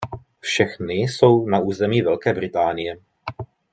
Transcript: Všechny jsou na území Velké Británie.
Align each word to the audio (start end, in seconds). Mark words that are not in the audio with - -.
Všechny 0.39 0.93
jsou 0.93 1.45
na 1.47 1.59
území 1.59 2.01
Velké 2.01 2.33
Británie. 2.33 2.97